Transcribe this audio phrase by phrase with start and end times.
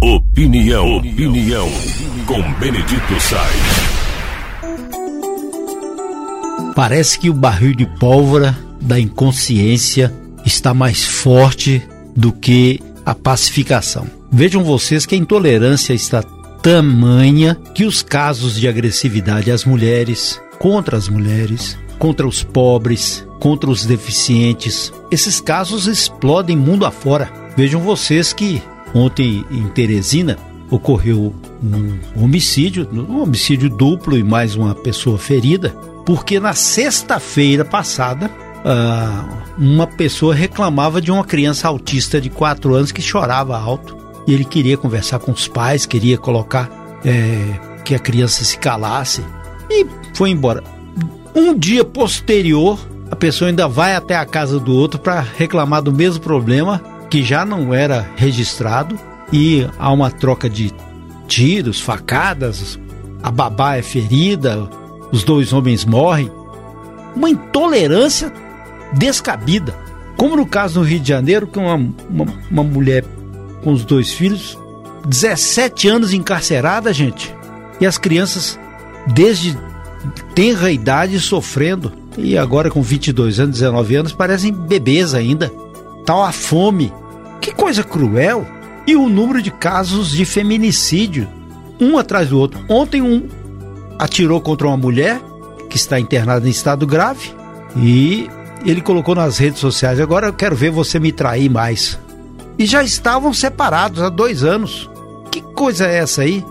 [0.00, 1.68] Opinião, opinião,
[2.24, 3.98] com Benedito Sainz.
[6.76, 10.14] Parece que o barril de pólvora da inconsciência
[10.46, 11.82] está mais forte
[12.14, 14.06] do que a pacificação.
[14.30, 16.22] Vejam vocês que a intolerância está
[16.62, 23.68] tamanha que os casos de agressividade às mulheres, contra as mulheres, contra os pobres, contra
[23.68, 27.28] os deficientes, esses casos explodem mundo afora.
[27.56, 28.62] Vejam vocês que
[28.94, 30.38] ontem em Teresina
[30.70, 35.74] ocorreu um homicídio, um homicídio duplo e mais uma pessoa ferida
[36.04, 42.92] porque na sexta-feira passada uh, uma pessoa reclamava de uma criança autista de 4 anos
[42.92, 46.70] que chorava alto e ele queria conversar com os pais, queria colocar
[47.04, 49.24] é, que a criança se calasse
[49.70, 50.62] e foi embora.
[51.34, 52.78] Um dia posterior,
[53.10, 57.22] a pessoa ainda vai até a casa do outro para reclamar do mesmo problema que
[57.22, 58.98] já não era registrado
[59.32, 60.72] e há uma troca de
[61.26, 62.78] tiros, facadas,
[63.22, 64.68] a babá é ferida,
[65.12, 66.30] os dois homens morrem.
[67.14, 68.32] Uma intolerância
[68.92, 69.74] descabida.
[70.16, 73.04] Como no caso no Rio de Janeiro, que uma, uma, uma mulher
[73.62, 74.58] com os dois filhos,
[75.06, 77.34] 17 anos encarcerada, gente.
[77.80, 78.58] E as crianças,
[79.06, 79.56] desde
[80.34, 81.92] tenra idade, sofrendo.
[82.16, 85.52] E agora com 22 anos, 19 anos, parecem bebês ainda.
[86.08, 86.90] Tal a fome.
[87.38, 88.46] Que coisa cruel.
[88.86, 91.28] E o número de casos de feminicídio,
[91.78, 92.64] um atrás do outro.
[92.66, 93.28] Ontem um
[93.98, 95.20] atirou contra uma mulher
[95.68, 97.30] que está internada em estado grave
[97.76, 98.26] e
[98.64, 101.98] ele colocou nas redes sociais: agora eu quero ver você me trair mais.
[102.58, 104.88] E já estavam separados há dois anos.
[105.30, 106.42] Que coisa é essa aí?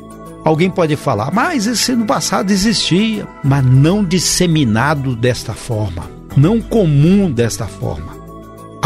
[0.45, 6.03] Alguém pode falar, mas isso no passado existia, mas não disseminado desta forma,
[6.37, 8.16] não comum desta forma.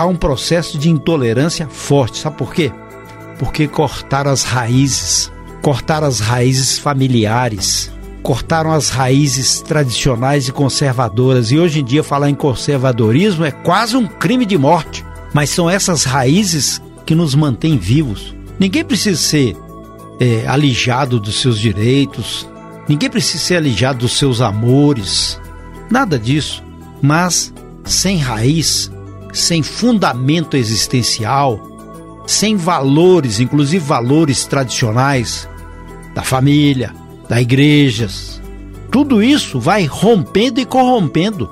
[0.01, 2.71] Há um processo de intolerância forte, sabe por quê?
[3.37, 7.91] Porque cortaram as raízes, cortaram as raízes familiares,
[8.23, 11.51] cortaram as raízes tradicionais e conservadoras.
[11.51, 15.05] E hoje em dia falar em conservadorismo é quase um crime de morte.
[15.35, 18.33] Mas são essas raízes que nos mantêm vivos.
[18.59, 19.55] Ninguém precisa ser
[20.19, 22.49] é, alijado dos seus direitos,
[22.89, 25.39] ninguém precisa ser alijado dos seus amores,
[25.91, 26.63] nada disso.
[27.03, 27.53] Mas
[27.85, 28.89] sem raiz,
[29.33, 31.59] sem fundamento existencial,
[32.25, 35.47] sem valores, inclusive valores tradicionais
[36.13, 36.93] da família,
[37.27, 38.41] da igrejas.
[38.91, 41.49] Tudo isso vai rompendo e corrompendo.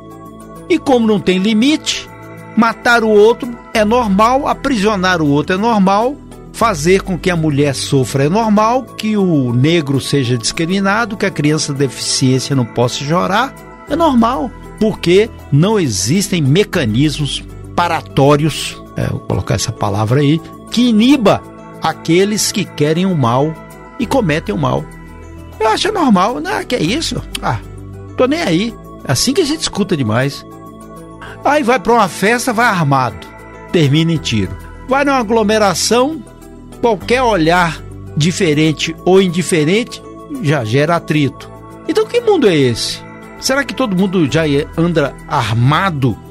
[0.70, 2.08] E como não tem limite,
[2.56, 6.16] matar o outro é normal, aprisionar o outro é normal,
[6.52, 11.32] fazer com que a mulher sofra é normal, que o negro seja discriminado, que a
[11.32, 13.56] criança de deficiência não possa chorar,
[13.90, 17.44] é normal, porque não existem mecanismos
[17.80, 21.42] paratórios, é, vou colocar essa palavra aí, que iniba
[21.82, 23.56] aqueles que querem o mal
[23.98, 24.84] e cometem o mal.
[25.58, 26.66] Eu acho normal, né?
[26.66, 27.24] Que é isso?
[27.42, 27.58] Ah,
[28.18, 28.76] tô nem aí.
[29.08, 30.46] É assim que a gente escuta demais.
[31.46, 33.26] Aí vai para uma festa, vai armado,
[33.72, 34.52] termina em tiro.
[34.90, 36.22] Vai numa aglomeração,
[36.82, 37.82] qualquer olhar
[38.18, 40.04] diferente ou indiferente
[40.42, 41.50] já gera atrito.
[41.88, 43.00] Então que mundo é esse?
[43.40, 44.42] Será que todo mundo já
[44.78, 46.28] anda armado?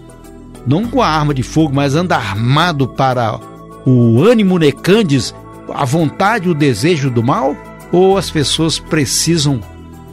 [0.69, 3.41] Não com a arma de fogo, mas anda armado para
[3.85, 5.35] o ânimo necandes,
[5.75, 7.57] a vontade, o desejo do mal?
[7.93, 9.61] ou as pessoas precisam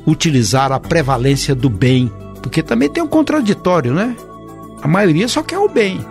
[0.06, 2.12] utilizar a prevalência do bem?
[2.42, 4.16] Porque também tem um contraditório, né?
[4.82, 6.06] A maioria só quer o bem,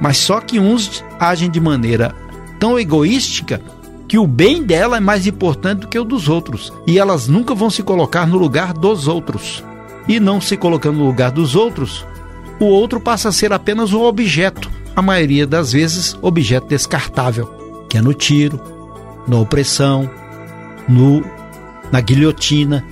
[0.00, 2.14] mas só que uns agem de maneira
[2.58, 3.60] tão egoística
[4.06, 7.54] que o bem dela é mais importante do que o dos outros, e elas nunca
[7.54, 9.64] vão se colocar no lugar dos outros.
[10.08, 12.04] E não se colocando no lugar dos outros,
[12.60, 17.46] o outro passa a ser apenas um objeto, a maioria das vezes objeto descartável,
[17.88, 18.60] que é no tiro,
[19.26, 20.08] na opressão,
[20.88, 21.24] no,
[21.90, 22.84] na guilhotina.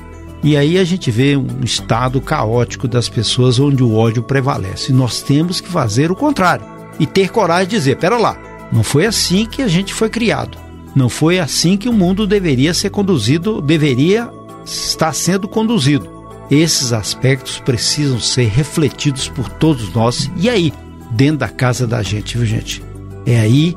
[0.43, 4.93] E aí a gente vê um estado caótico das pessoas onde o ódio prevalece.
[4.93, 6.65] Nós temos que fazer o contrário
[6.99, 8.39] e ter coragem de dizer: pera lá,
[8.73, 10.57] não foi assim que a gente foi criado.
[10.95, 14.31] Não foi assim que o mundo deveria ser conduzido, deveria
[14.65, 16.18] estar sendo conduzido.
[16.51, 20.31] Esses aspectos precisam ser refletidos por todos nós.
[20.37, 20.73] E aí,
[21.11, 22.83] dentro da casa da gente, viu, gente?
[23.27, 23.77] É aí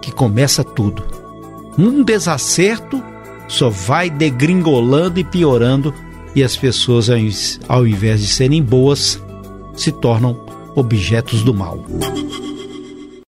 [0.00, 1.02] que começa tudo.
[1.78, 3.02] Um desacerto
[3.48, 5.92] só vai degringolando e piorando
[6.34, 7.08] e as pessoas,
[7.68, 9.22] ao invés de serem boas,
[9.74, 10.38] se tornam
[10.74, 11.84] objetos do mal.